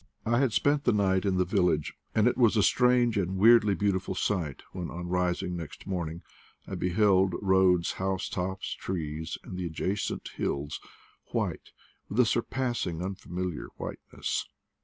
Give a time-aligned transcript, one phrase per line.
[0.25, 3.75] I had spent the night in the village, and it was a strange and weirdly
[3.75, 6.23] beautiful sight, when, on rising next morning,
[6.67, 10.79] I beheld roads, housetops, trees, and the adjacent hills,
[11.33, 11.69] white
[12.09, 14.47] with a surpassing unfamiliar whiteness.